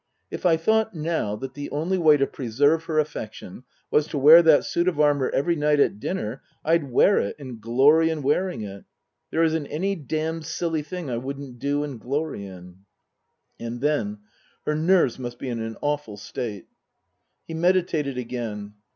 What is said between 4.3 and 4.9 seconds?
that suit